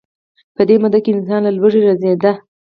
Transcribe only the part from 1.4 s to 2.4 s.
له لوږې رنځیده.